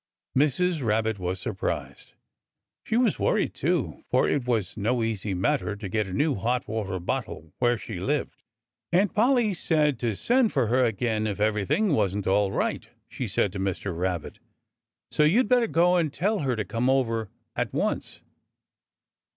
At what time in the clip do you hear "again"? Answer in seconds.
10.85-11.27